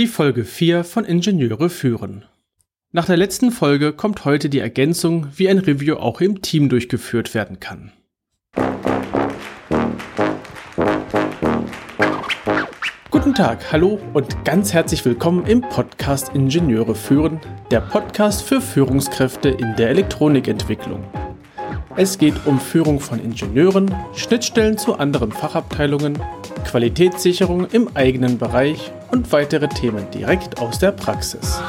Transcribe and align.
Die 0.00 0.06
Folge 0.06 0.46
4 0.46 0.82
von 0.82 1.04
Ingenieure 1.04 1.68
führen. 1.68 2.24
Nach 2.90 3.04
der 3.04 3.18
letzten 3.18 3.50
Folge 3.50 3.92
kommt 3.92 4.24
heute 4.24 4.48
die 4.48 4.60
Ergänzung, 4.60 5.26
wie 5.36 5.46
ein 5.46 5.58
Review 5.58 5.96
auch 5.96 6.22
im 6.22 6.40
Team 6.40 6.70
durchgeführt 6.70 7.34
werden 7.34 7.60
kann. 7.60 7.92
Guten 13.10 13.34
Tag, 13.34 13.70
hallo 13.72 14.00
und 14.14 14.42
ganz 14.46 14.72
herzlich 14.72 15.04
willkommen 15.04 15.44
im 15.44 15.60
Podcast 15.60 16.34
Ingenieure 16.34 16.94
führen, 16.94 17.38
der 17.70 17.82
Podcast 17.82 18.40
für 18.42 18.62
Führungskräfte 18.62 19.50
in 19.50 19.76
der 19.76 19.90
Elektronikentwicklung. 19.90 21.04
Es 21.96 22.16
geht 22.16 22.46
um 22.46 22.58
Führung 22.58 23.00
von 23.00 23.22
Ingenieuren, 23.22 23.94
Schnittstellen 24.14 24.78
zu 24.78 24.94
anderen 24.94 25.30
Fachabteilungen, 25.30 26.18
Qualitätssicherung 26.64 27.66
im 27.66 27.88
eigenen 27.94 28.38
Bereich 28.38 28.92
und 29.10 29.30
weitere 29.32 29.68
Themen 29.68 30.10
direkt 30.10 30.60
aus 30.60 30.78
der 30.78 30.92
Praxis. 30.92 31.60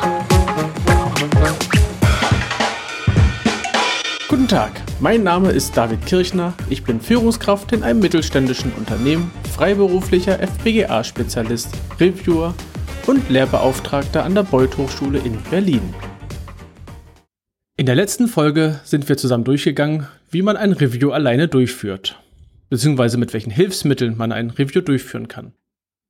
Guten 4.27 4.47
Tag, 4.47 4.71
mein 4.99 5.23
Name 5.23 5.51
ist 5.51 5.75
David 5.75 6.05
Kirchner, 6.05 6.53
ich 6.69 6.83
bin 6.83 7.01
Führungskraft 7.01 7.73
in 7.73 7.83
einem 7.83 7.99
mittelständischen 7.99 8.71
Unternehmen, 8.73 9.31
freiberuflicher 9.53 10.39
FPGA-Spezialist, 10.39 11.69
Reviewer 11.99 12.53
und 13.07 13.29
Lehrbeauftragter 13.29 14.23
an 14.23 14.35
der 14.35 14.43
Beuth 14.43 14.77
Hochschule 14.77 15.19
in 15.19 15.37
Berlin. 15.49 15.81
In 17.77 17.87
der 17.87 17.95
letzten 17.95 18.27
Folge 18.27 18.79
sind 18.83 19.09
wir 19.09 19.17
zusammen 19.17 19.43
durchgegangen, 19.43 20.07
wie 20.29 20.43
man 20.43 20.55
ein 20.55 20.71
Review 20.71 21.11
alleine 21.11 21.47
durchführt, 21.47 22.20
beziehungsweise 22.71 23.17
mit 23.17 23.33
welchen 23.33 23.51
Hilfsmitteln 23.51 24.15
man 24.17 24.31
ein 24.31 24.49
Review 24.49 24.81
durchführen 24.81 25.27
kann. 25.27 25.53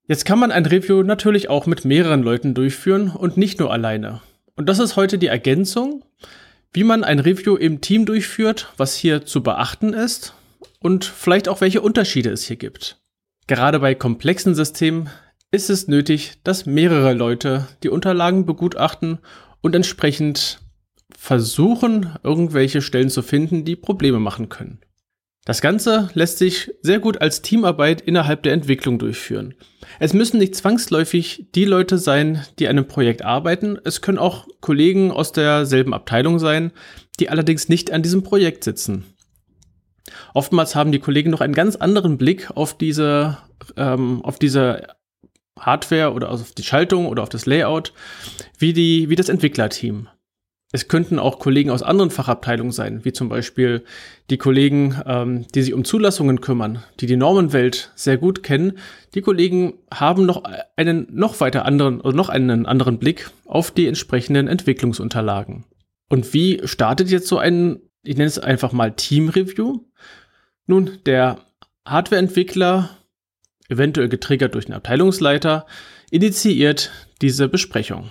Jetzt 0.07 0.25
kann 0.25 0.37
man 0.37 0.51
ein 0.51 0.67
Review 0.67 1.01
natürlich 1.01 1.49
auch 1.49 1.65
mit 1.65 1.85
mehreren 1.85 2.21
Leuten 2.21 2.53
durchführen 2.53 3.09
und 3.09 3.35
nicht 3.35 3.59
nur 3.59 3.73
alleine. 3.73 4.21
Und 4.55 4.69
das 4.69 4.77
ist 4.77 4.95
heute 4.95 5.17
die 5.17 5.27
Ergänzung, 5.27 6.05
wie 6.71 6.83
man 6.83 7.03
ein 7.03 7.19
Review 7.19 7.55
im 7.55 7.81
Team 7.81 8.05
durchführt, 8.05 8.71
was 8.77 8.95
hier 8.95 9.25
zu 9.25 9.41
beachten 9.41 9.93
ist 9.93 10.35
und 10.79 11.03
vielleicht 11.03 11.49
auch 11.49 11.61
welche 11.61 11.81
Unterschiede 11.81 12.29
es 12.29 12.43
hier 12.43 12.57
gibt. 12.57 13.01
Gerade 13.47 13.79
bei 13.79 13.95
komplexen 13.95 14.53
Systemen 14.53 15.09
ist 15.49 15.71
es 15.71 15.87
nötig, 15.87 16.43
dass 16.43 16.67
mehrere 16.67 17.13
Leute 17.13 17.67
die 17.81 17.89
Unterlagen 17.89 18.45
begutachten 18.45 19.17
und 19.61 19.75
entsprechend 19.75 20.59
versuchen, 21.17 22.11
irgendwelche 22.21 22.83
Stellen 22.83 23.09
zu 23.09 23.23
finden, 23.23 23.65
die 23.65 23.75
Probleme 23.75 24.19
machen 24.19 24.47
können. 24.49 24.79
Das 25.45 25.59
Ganze 25.59 26.09
lässt 26.13 26.37
sich 26.37 26.71
sehr 26.81 26.99
gut 26.99 27.19
als 27.19 27.41
Teamarbeit 27.41 28.01
innerhalb 28.01 28.43
der 28.43 28.53
Entwicklung 28.53 28.99
durchführen. 28.99 29.55
Es 29.99 30.13
müssen 30.13 30.37
nicht 30.37 30.55
zwangsläufig 30.55 31.47
die 31.55 31.65
Leute 31.65 31.97
sein, 31.97 32.45
die 32.59 32.67
an 32.67 32.77
einem 32.77 32.87
Projekt 32.87 33.23
arbeiten. 33.23 33.79
Es 33.83 34.01
können 34.01 34.19
auch 34.19 34.47
Kollegen 34.61 35.11
aus 35.11 35.31
derselben 35.31 35.95
Abteilung 35.95 36.37
sein, 36.37 36.71
die 37.19 37.29
allerdings 37.29 37.69
nicht 37.69 37.91
an 37.91 38.03
diesem 38.03 38.21
Projekt 38.21 38.63
sitzen. 38.63 39.05
Oftmals 40.33 40.75
haben 40.75 40.91
die 40.91 40.99
Kollegen 40.99 41.31
noch 41.31 41.41
einen 41.41 41.55
ganz 41.55 41.75
anderen 41.75 42.17
Blick 42.17 42.51
auf 42.51 42.77
diese, 42.77 43.37
ähm, 43.77 44.23
auf 44.23 44.37
diese 44.37 44.87
Hardware 45.59 46.13
oder 46.13 46.29
auf 46.31 46.51
die 46.51 46.63
Schaltung 46.63 47.07
oder 47.07 47.23
auf 47.23 47.29
das 47.29 47.45
Layout, 47.45 47.93
wie, 48.59 48.73
die, 48.73 49.09
wie 49.09 49.15
das 49.15 49.29
Entwicklerteam. 49.29 50.07
Es 50.73 50.87
könnten 50.87 51.19
auch 51.19 51.39
Kollegen 51.39 51.69
aus 51.69 51.83
anderen 51.83 52.11
Fachabteilungen 52.11 52.71
sein, 52.71 53.03
wie 53.03 53.11
zum 53.11 53.27
Beispiel 53.27 53.83
die 54.29 54.37
Kollegen, 54.37 55.01
ähm, 55.05 55.45
die 55.53 55.61
sich 55.63 55.73
um 55.73 55.83
Zulassungen 55.83 56.39
kümmern, 56.39 56.83
die 57.01 57.07
die 57.07 57.17
Normenwelt 57.17 57.91
sehr 57.95 58.17
gut 58.17 58.41
kennen. 58.41 58.77
Die 59.13 59.21
Kollegen 59.21 59.73
haben 59.93 60.25
noch 60.25 60.43
einen 60.77 61.07
noch 61.11 61.41
weiter 61.41 61.65
anderen 61.65 61.99
oder 61.99 62.15
noch 62.15 62.29
einen 62.29 62.65
anderen 62.65 62.99
Blick 62.99 63.29
auf 63.45 63.71
die 63.71 63.87
entsprechenden 63.87 64.47
Entwicklungsunterlagen. 64.47 65.65
Und 66.07 66.33
wie 66.33 66.61
startet 66.65 67.09
jetzt 67.09 67.27
so 67.27 67.37
ein, 67.37 67.81
ich 68.03 68.15
nenne 68.15 68.27
es 68.27 68.39
einfach 68.39 68.71
mal 68.71 68.93
Team 68.93 69.27
Review? 69.27 69.81
Nun, 70.67 70.99
der 71.05 71.39
Hardwareentwickler, 71.85 72.89
eventuell 73.67 74.07
getriggert 74.07 74.55
durch 74.55 74.65
den 74.65 74.75
Abteilungsleiter, 74.75 75.65
initiiert 76.11 76.91
diese 77.21 77.49
Besprechung. 77.49 78.09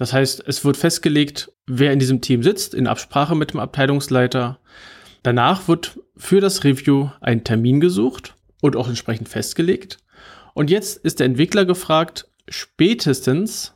Das 0.00 0.14
heißt, 0.14 0.44
es 0.46 0.64
wird 0.64 0.78
festgelegt, 0.78 1.52
wer 1.66 1.92
in 1.92 1.98
diesem 1.98 2.22
Team 2.22 2.42
sitzt, 2.42 2.72
in 2.72 2.86
Absprache 2.86 3.34
mit 3.34 3.52
dem 3.52 3.60
Abteilungsleiter. 3.60 4.58
Danach 5.22 5.68
wird 5.68 6.00
für 6.16 6.40
das 6.40 6.64
Review 6.64 7.10
ein 7.20 7.44
Termin 7.44 7.80
gesucht 7.80 8.34
und 8.62 8.76
auch 8.76 8.88
entsprechend 8.88 9.28
festgelegt. 9.28 9.98
Und 10.54 10.70
jetzt 10.70 10.96
ist 11.04 11.20
der 11.20 11.26
Entwickler 11.26 11.66
gefragt, 11.66 12.30
spätestens, 12.48 13.74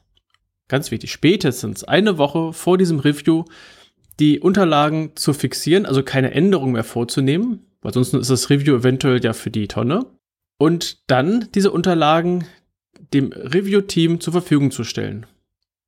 ganz 0.66 0.90
wichtig, 0.90 1.12
spätestens 1.12 1.84
eine 1.84 2.16
Woche 2.16 2.54
vor 2.54 2.78
diesem 2.78 3.00
Review 3.00 3.44
die 4.18 4.40
Unterlagen 4.40 5.16
zu 5.16 5.34
fixieren, 5.34 5.84
also 5.84 6.02
keine 6.02 6.30
Änderung 6.30 6.72
mehr 6.72 6.84
vorzunehmen, 6.84 7.66
weil 7.82 7.92
sonst 7.92 8.14
ist 8.14 8.30
das 8.30 8.48
Review 8.48 8.76
eventuell 8.76 9.22
ja 9.22 9.34
für 9.34 9.50
die 9.50 9.68
Tonne. 9.68 10.06
Und 10.56 11.10
dann 11.10 11.50
diese 11.54 11.70
Unterlagen 11.70 12.46
dem 13.12 13.30
Review-Team 13.30 14.20
zur 14.20 14.32
Verfügung 14.32 14.70
zu 14.70 14.84
stellen. 14.84 15.26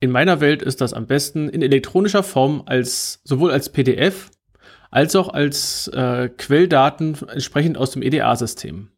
In 0.01 0.11
meiner 0.11 0.41
Welt 0.41 0.63
ist 0.63 0.81
das 0.81 0.93
am 0.93 1.07
besten 1.07 1.49
in 1.49 1.63
elektronischer 1.63 2.23
Form 2.23 2.63
als 2.67 3.21
sowohl 3.25 3.51
als 3.51 3.71
PDF 3.71 4.31
als 4.91 5.17
auch 5.17 5.29
als 5.29 5.89
äh, 5.89 6.29
Quelldaten 6.29 7.17
entsprechend 7.29 7.77
aus 7.77 7.91
dem 7.91 8.03
EDA-System. 8.03 8.89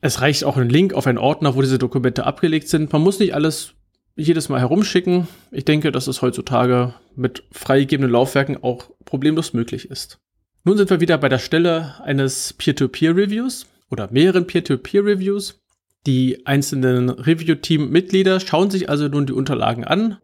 Es 0.00 0.20
reicht 0.20 0.44
auch 0.44 0.56
ein 0.56 0.68
Link 0.68 0.94
auf 0.94 1.06
einen 1.06 1.18
Ordner, 1.18 1.54
wo 1.54 1.60
diese 1.60 1.78
Dokumente 1.78 2.24
abgelegt 2.24 2.68
sind. 2.68 2.92
Man 2.92 3.02
muss 3.02 3.18
nicht 3.18 3.34
alles 3.34 3.74
jedes 4.16 4.48
Mal 4.48 4.60
herumschicken. 4.60 5.28
Ich 5.50 5.64
denke, 5.64 5.92
dass 5.92 6.06
es 6.06 6.22
heutzutage 6.22 6.94
mit 7.14 7.44
freigegebenen 7.52 8.10
Laufwerken 8.10 8.62
auch 8.62 8.90
problemlos 9.04 9.52
möglich 9.52 9.90
ist. 9.90 10.18
Nun 10.64 10.76
sind 10.76 10.90
wir 10.90 11.00
wieder 11.00 11.18
bei 11.18 11.28
der 11.28 11.38
Stelle 11.38 11.96
eines 12.02 12.52
Peer-to-Peer-Reviews 12.54 13.66
oder 13.90 14.08
mehreren 14.10 14.46
Peer-to-Peer-Reviews. 14.46 15.60
Die 16.06 16.46
einzelnen 16.46 17.10
Review-Team-Mitglieder 17.10 18.40
schauen 18.40 18.70
sich 18.70 18.88
also 18.88 19.06
nun 19.08 19.26
die 19.26 19.32
Unterlagen 19.32 19.84
an, 19.84 20.18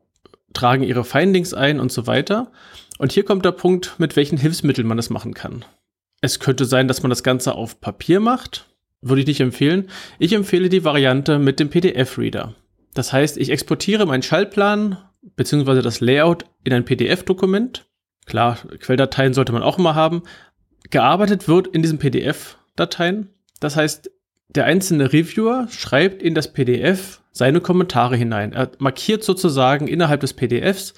tragen 0.53 0.83
ihre 0.83 1.05
Findings 1.05 1.55
ein 1.55 1.81
und 1.81 1.93
so 1.93 2.07
weiter. 2.07 2.51
Und 2.99 3.13
hier 3.13 3.25
kommt 3.25 3.45
der 3.45 3.53
Punkt, 3.53 3.95
mit 3.99 4.17
welchen 4.17 4.39
Hilfsmitteln 4.39 4.87
man 4.87 4.97
das 4.97 5.11
machen 5.11 5.35
kann. 5.35 5.65
Es 6.21 6.41
könnte 6.41 6.65
sein, 6.65 6.89
dass 6.89 7.03
man 7.03 7.11
das 7.11 7.23
Ganze 7.23 7.55
auf 7.55 7.81
Papier 7.81 8.21
macht. 8.21 8.67
Würde 9.01 9.21
ich 9.21 9.27
nicht 9.29 9.41
empfehlen. 9.41 9.89
Ich 10.19 10.33
empfehle 10.33 10.69
die 10.69 10.85
Variante 10.85 11.39
mit 11.39 11.61
dem 11.61 11.71
PDF-Reader. 11.71 12.55
Das 12.95 13.13
heißt, 13.13 13.37
ich 13.37 13.51
exportiere 13.51 14.07
meinen 14.07 14.25
Schaltplan 14.25 14.99
bzw. 15.37 15.83
das 15.83 16.01
Layout 16.01 16.45
in 16.65 16.73
ein 16.73 16.85
PDF-Dokument. 16.85 17.87
Klar, 18.27 18.59
Quelldateien 18.81 19.35
sollte 19.35 19.53
man 19.53 19.63
auch 19.63 19.79
immer 19.79 19.95
haben. 19.95 20.23
Gearbeitet 20.91 21.47
wird 21.47 21.69
in 21.69 21.83
diesen 21.83 21.99
PDF-Dateien. 21.99 23.31
Das 23.61 23.77
heißt, 23.77 24.11
der 24.49 24.65
einzelne 24.65 25.13
Reviewer 25.13 25.69
schreibt 25.71 26.23
in 26.23 26.35
das 26.35 26.53
PDF 26.53 27.21
seine 27.33 27.61
Kommentare 27.61 28.17
hinein. 28.17 28.53
Er 28.53 28.71
markiert 28.79 29.23
sozusagen 29.23 29.87
innerhalb 29.87 30.21
des 30.21 30.33
PDFs, 30.33 30.95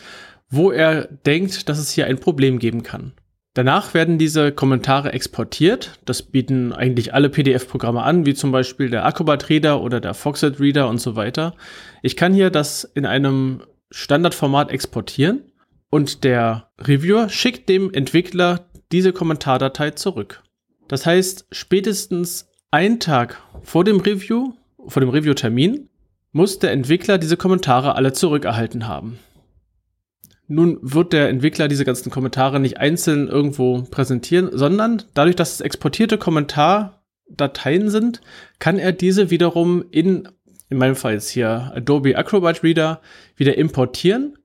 wo 0.48 0.70
er 0.70 1.06
denkt, 1.26 1.68
dass 1.68 1.78
es 1.78 1.90
hier 1.90 2.06
ein 2.06 2.18
Problem 2.18 2.58
geben 2.58 2.82
kann. 2.82 3.12
Danach 3.54 3.94
werden 3.94 4.18
diese 4.18 4.52
Kommentare 4.52 5.12
exportiert. 5.12 5.98
Das 6.04 6.22
bieten 6.22 6.72
eigentlich 6.72 7.14
alle 7.14 7.28
PDF-Programme 7.28 8.02
an, 8.02 8.24
wie 8.24 8.34
zum 8.34 8.52
Beispiel 8.52 8.90
der 8.90 9.04
Acrobat 9.04 9.48
Reader 9.48 9.82
oder 9.82 10.00
der 10.00 10.14
Foxit 10.14 10.60
Reader 10.60 10.88
und 10.88 10.98
so 10.98 11.16
weiter. 11.16 11.54
Ich 12.02 12.16
kann 12.16 12.32
hier 12.32 12.50
das 12.50 12.84
in 12.84 13.06
einem 13.06 13.62
Standardformat 13.90 14.70
exportieren 14.70 15.42
und 15.90 16.22
der 16.22 16.70
Reviewer 16.80 17.28
schickt 17.28 17.68
dem 17.68 17.92
Entwickler 17.92 18.66
diese 18.92 19.12
Kommentardatei 19.12 19.90
zurück. 19.90 20.42
Das 20.86 21.06
heißt, 21.06 21.46
spätestens 21.50 22.49
ein 22.70 23.00
Tag 23.00 23.42
vor 23.62 23.84
dem 23.84 24.00
Review, 24.00 24.52
vor 24.86 25.00
dem 25.00 25.08
Review-Termin, 25.08 25.88
muss 26.32 26.60
der 26.60 26.70
Entwickler 26.70 27.18
diese 27.18 27.36
Kommentare 27.36 27.96
alle 27.96 28.12
zurückerhalten 28.12 28.86
haben. 28.86 29.18
Nun 30.46 30.78
wird 30.82 31.12
der 31.12 31.28
Entwickler 31.28 31.68
diese 31.68 31.84
ganzen 31.84 32.10
Kommentare 32.10 32.60
nicht 32.60 32.78
einzeln 32.78 33.28
irgendwo 33.28 33.82
präsentieren, 33.82 34.50
sondern 34.52 35.02
dadurch, 35.14 35.36
dass 35.36 35.54
es 35.54 35.60
exportierte 35.60 36.18
Kommentardateien 36.18 37.90
sind, 37.90 38.20
kann 38.58 38.78
er 38.78 38.92
diese 38.92 39.30
wiederum 39.30 39.84
in, 39.90 40.28
in 40.68 40.78
meinem 40.78 40.96
Fall 40.96 41.14
jetzt 41.14 41.30
hier 41.30 41.72
Adobe 41.74 42.16
Acrobat 42.16 42.62
Reader 42.62 43.00
wieder 43.36 43.58
importieren. 43.58 44.38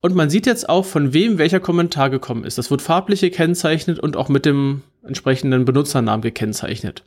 Und 0.00 0.14
man 0.14 0.30
sieht 0.30 0.46
jetzt 0.46 0.68
auch, 0.68 0.84
von 0.84 1.12
wem 1.12 1.38
welcher 1.38 1.58
Kommentar 1.58 2.10
gekommen 2.10 2.44
ist. 2.44 2.58
Das 2.58 2.70
wird 2.70 2.82
farblich 2.82 3.20
gekennzeichnet 3.20 3.98
und 3.98 4.16
auch 4.16 4.28
mit 4.28 4.46
dem 4.46 4.82
entsprechenden 5.02 5.64
Benutzernamen 5.64 6.22
gekennzeichnet. 6.22 7.02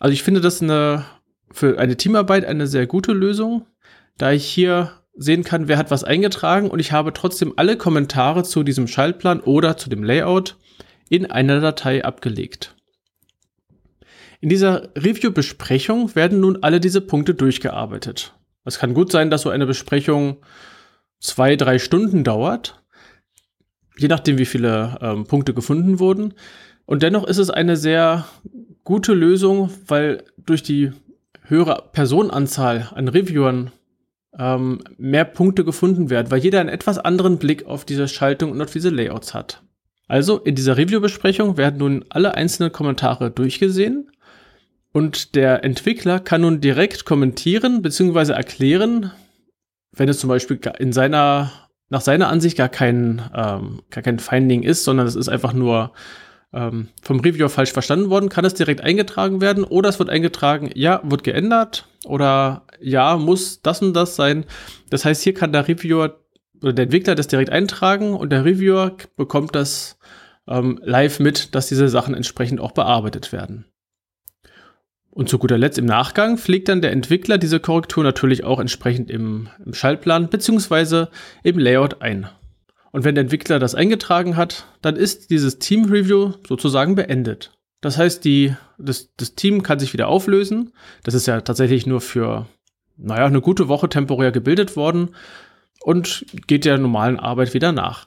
Also 0.00 0.14
ich 0.14 0.24
finde 0.24 0.40
das 0.40 0.60
eine, 0.60 1.04
für 1.52 1.78
eine 1.78 1.96
Teamarbeit 1.96 2.44
eine 2.44 2.66
sehr 2.66 2.86
gute 2.86 3.12
Lösung, 3.12 3.66
da 4.18 4.32
ich 4.32 4.46
hier 4.46 4.92
sehen 5.14 5.44
kann, 5.44 5.68
wer 5.68 5.76
hat 5.76 5.90
was 5.90 6.04
eingetragen 6.04 6.70
und 6.70 6.78
ich 6.78 6.90
habe 6.90 7.12
trotzdem 7.12 7.52
alle 7.56 7.76
Kommentare 7.76 8.42
zu 8.42 8.62
diesem 8.62 8.88
Schaltplan 8.88 9.40
oder 9.40 9.76
zu 9.76 9.90
dem 9.90 10.02
Layout 10.02 10.56
in 11.10 11.30
einer 11.30 11.60
Datei 11.60 12.04
abgelegt. 12.04 12.76
In 14.40 14.48
dieser 14.48 14.88
Review-Besprechung 14.96 16.14
werden 16.14 16.40
nun 16.40 16.62
alle 16.62 16.80
diese 16.80 17.02
Punkte 17.02 17.34
durchgearbeitet. 17.34 18.34
Es 18.64 18.78
kann 18.78 18.94
gut 18.94 19.12
sein, 19.12 19.28
dass 19.28 19.42
so 19.42 19.50
eine 19.50 19.66
Besprechung 19.66 20.38
zwei, 21.18 21.56
drei 21.56 21.78
Stunden 21.78 22.24
dauert, 22.24 22.82
je 23.98 24.08
nachdem, 24.08 24.38
wie 24.38 24.46
viele 24.46 24.96
ähm, 25.02 25.26
Punkte 25.26 25.52
gefunden 25.52 25.98
wurden. 25.98 26.32
Und 26.86 27.02
dennoch 27.02 27.24
ist 27.24 27.36
es 27.36 27.50
eine 27.50 27.76
sehr 27.76 28.24
gute 28.84 29.14
Lösung, 29.14 29.70
weil 29.86 30.24
durch 30.36 30.62
die 30.62 30.92
höhere 31.42 31.88
Personenanzahl 31.92 32.90
an 32.94 33.08
Reviewern 33.08 33.72
ähm, 34.38 34.80
mehr 34.96 35.24
Punkte 35.24 35.64
gefunden 35.64 36.10
werden, 36.10 36.30
weil 36.30 36.40
jeder 36.40 36.60
einen 36.60 36.68
etwas 36.68 36.98
anderen 36.98 37.38
Blick 37.38 37.66
auf 37.66 37.84
diese 37.84 38.08
Schaltung 38.08 38.52
und 38.52 38.62
auf 38.62 38.70
diese 38.70 38.90
Layouts 38.90 39.34
hat. 39.34 39.62
Also 40.08 40.38
in 40.38 40.54
dieser 40.54 40.76
Review-Besprechung 40.76 41.56
werden 41.56 41.78
nun 41.78 42.04
alle 42.08 42.34
einzelnen 42.34 42.72
Kommentare 42.72 43.30
durchgesehen 43.30 44.10
und 44.92 45.34
der 45.34 45.64
Entwickler 45.64 46.18
kann 46.18 46.40
nun 46.40 46.60
direkt 46.60 47.04
kommentieren 47.04 47.82
bzw. 47.82 48.32
erklären, 48.32 49.12
wenn 49.92 50.08
es 50.08 50.18
zum 50.18 50.28
Beispiel 50.28 50.58
in 50.78 50.92
seiner, 50.92 51.52
nach 51.88 52.00
seiner 52.00 52.28
Ansicht 52.28 52.56
gar 52.56 52.68
kein, 52.68 53.22
ähm, 53.34 53.82
gar 53.90 54.02
kein 54.02 54.18
Finding 54.18 54.62
ist, 54.62 54.84
sondern 54.84 55.06
es 55.06 55.16
ist 55.16 55.28
einfach 55.28 55.52
nur 55.52 55.92
ähm, 56.52 56.88
vom 57.02 57.20
Reviewer 57.20 57.48
falsch 57.48 57.72
verstanden 57.72 58.10
worden, 58.10 58.28
kann 58.28 58.44
es 58.44 58.54
direkt 58.54 58.80
eingetragen 58.80 59.40
werden 59.40 59.64
oder 59.64 59.88
es 59.88 59.98
wird 59.98 60.10
eingetragen, 60.10 60.70
ja, 60.74 61.00
wird 61.04 61.24
geändert 61.24 61.86
oder 62.04 62.66
ja, 62.80 63.16
muss 63.16 63.62
das 63.62 63.82
und 63.82 63.94
das 63.94 64.16
sein. 64.16 64.44
Das 64.90 65.04
heißt, 65.04 65.22
hier 65.22 65.34
kann 65.34 65.52
der 65.52 65.68
Reviewer 65.68 66.20
oder 66.62 66.72
der 66.72 66.84
Entwickler 66.84 67.14
das 67.14 67.28
direkt 67.28 67.50
eintragen 67.50 68.14
und 68.14 68.30
der 68.30 68.44
Reviewer 68.44 68.96
bekommt 69.16 69.54
das 69.54 69.98
ähm, 70.48 70.78
live 70.82 71.20
mit, 71.20 71.54
dass 71.54 71.68
diese 71.68 71.88
Sachen 71.88 72.14
entsprechend 72.14 72.60
auch 72.60 72.72
bearbeitet 72.72 73.32
werden. 73.32 73.64
Und 75.10 75.28
zu 75.28 75.38
guter 75.38 75.58
Letzt 75.58 75.78
im 75.78 75.86
Nachgang 75.86 76.38
pflegt 76.38 76.68
dann 76.68 76.82
der 76.82 76.92
Entwickler 76.92 77.36
diese 77.36 77.60
Korrektur 77.60 78.04
natürlich 78.04 78.44
auch 78.44 78.60
entsprechend 78.60 79.10
im, 79.10 79.48
im 79.64 79.74
Schaltplan 79.74 80.28
bzw. 80.28 81.06
im 81.42 81.58
Layout 81.58 82.00
ein. 82.00 82.28
Und 82.92 83.04
wenn 83.04 83.14
der 83.14 83.22
Entwickler 83.22 83.58
das 83.58 83.74
eingetragen 83.74 84.36
hat, 84.36 84.66
dann 84.82 84.96
ist 84.96 85.30
dieses 85.30 85.58
Team 85.58 85.84
Review 85.84 86.32
sozusagen 86.46 86.94
beendet. 86.94 87.52
Das 87.80 87.96
heißt, 87.96 88.24
die, 88.24 88.54
das, 88.78 89.10
das 89.16 89.34
Team 89.34 89.62
kann 89.62 89.78
sich 89.78 89.92
wieder 89.92 90.08
auflösen. 90.08 90.72
Das 91.02 91.14
ist 91.14 91.26
ja 91.26 91.40
tatsächlich 91.40 91.86
nur 91.86 92.00
für, 92.00 92.46
naja, 92.96 93.26
eine 93.26 93.40
gute 93.40 93.68
Woche 93.68 93.88
temporär 93.88 94.32
gebildet 94.32 94.76
worden 94.76 95.10
und 95.82 96.26
geht 96.46 96.64
der 96.64 96.78
normalen 96.78 97.18
Arbeit 97.18 97.54
wieder 97.54 97.72
nach. 97.72 98.06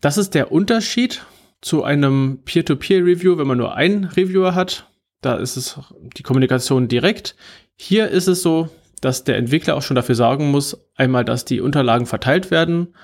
Das 0.00 0.18
ist 0.18 0.34
der 0.34 0.52
Unterschied 0.52 1.24
zu 1.60 1.82
einem 1.82 2.40
Peer-to-Peer-Review, 2.44 3.38
wenn 3.38 3.46
man 3.46 3.58
nur 3.58 3.74
einen 3.74 4.04
Reviewer 4.04 4.54
hat. 4.54 4.88
Da 5.20 5.36
ist 5.36 5.56
es 5.56 5.78
die 6.16 6.22
Kommunikation 6.22 6.86
direkt. 6.86 7.34
Hier 7.74 8.08
ist 8.08 8.28
es 8.28 8.42
so, 8.42 8.68
dass 9.00 9.24
der 9.24 9.36
Entwickler 9.36 9.76
auch 9.76 9.82
schon 9.82 9.96
dafür 9.96 10.14
sorgen 10.14 10.50
muss, 10.50 10.78
einmal, 10.96 11.24
dass 11.24 11.44
die 11.44 11.60
Unterlagen 11.60 12.06
verteilt 12.06 12.50
werden. 12.50 12.94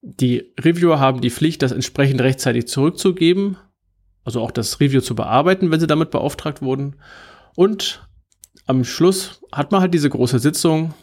Die 0.00 0.52
Reviewer 0.58 1.00
haben 1.00 1.20
die 1.20 1.30
Pflicht, 1.30 1.62
das 1.62 1.72
entsprechend 1.72 2.20
rechtzeitig 2.20 2.68
zurückzugeben, 2.68 3.56
also 4.24 4.40
auch 4.40 4.50
das 4.50 4.80
Review 4.80 5.00
zu 5.00 5.14
bearbeiten, 5.14 5.70
wenn 5.70 5.80
sie 5.80 5.86
damit 5.86 6.10
beauftragt 6.10 6.62
wurden. 6.62 6.96
Und 7.56 8.06
am 8.66 8.84
Schluss 8.84 9.40
hat 9.50 9.72
man 9.72 9.80
halt 9.80 9.94
diese 9.94 10.10
große 10.10 10.38
Sitzung, 10.38 10.94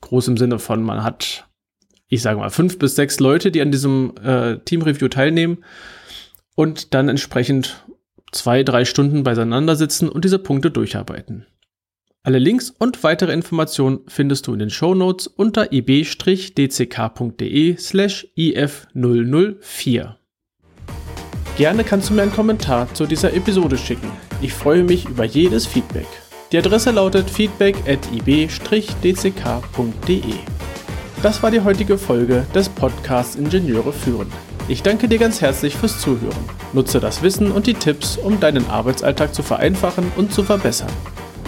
groß 0.00 0.28
im 0.28 0.36
Sinne 0.36 0.58
von, 0.58 0.82
man 0.82 1.02
hat, 1.02 1.48
ich 2.08 2.22
sage 2.22 2.38
mal, 2.38 2.50
fünf 2.50 2.78
bis 2.78 2.94
sechs 2.94 3.20
Leute, 3.20 3.50
die 3.50 3.60
an 3.60 3.72
diesem 3.72 4.14
äh, 4.22 4.58
Team-Review 4.58 5.08
teilnehmen 5.08 5.64
und 6.54 6.94
dann 6.94 7.08
entsprechend 7.08 7.84
zwei, 8.32 8.62
drei 8.62 8.84
Stunden 8.84 9.24
beiseinander 9.24 9.76
sitzen 9.76 10.08
und 10.08 10.24
diese 10.24 10.38
Punkte 10.38 10.70
durcharbeiten. 10.70 11.46
Alle 12.22 12.38
Links 12.38 12.68
und 12.78 13.02
weitere 13.02 13.32
Informationen 13.32 14.00
findest 14.06 14.46
du 14.46 14.52
in 14.52 14.58
den 14.58 14.68
Show 14.68 14.94
Notes 14.94 15.26
unter 15.26 15.72
ib-dck.de 15.72 16.18
slash 17.78 18.28
if004. 18.36 20.16
Gerne 21.56 21.82
kannst 21.82 22.10
du 22.10 22.14
mir 22.14 22.20
einen 22.20 22.34
Kommentar 22.34 22.92
zu 22.92 23.06
dieser 23.06 23.32
Episode 23.32 23.78
schicken. 23.78 24.10
Ich 24.42 24.52
freue 24.52 24.84
mich 24.84 25.08
über 25.08 25.24
jedes 25.24 25.66
Feedback. 25.66 26.06
Die 26.52 26.58
Adresse 26.58 26.90
lautet 26.90 27.30
feedback 27.30 27.76
at 27.88 28.00
ib-dck.de. 28.12 29.24
Das 31.22 31.42
war 31.42 31.50
die 31.50 31.60
heutige 31.60 31.96
Folge 31.96 32.46
des 32.54 32.68
Podcasts 32.68 33.36
Ingenieure 33.36 33.94
führen. 33.94 34.30
Ich 34.68 34.82
danke 34.82 35.08
dir 35.08 35.18
ganz 35.18 35.40
herzlich 35.40 35.74
fürs 35.74 35.98
Zuhören. 35.98 36.44
Nutze 36.74 37.00
das 37.00 37.22
Wissen 37.22 37.50
und 37.50 37.66
die 37.66 37.72
Tipps, 37.72 38.18
um 38.18 38.38
deinen 38.40 38.68
Arbeitsalltag 38.68 39.34
zu 39.34 39.42
vereinfachen 39.42 40.12
und 40.16 40.34
zu 40.34 40.42
verbessern. 40.42 40.92